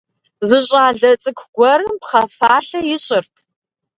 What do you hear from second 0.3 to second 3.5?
Зы щӏалэ цӏыкӏу гуэрым пхъэ фалъэ ищӏырт.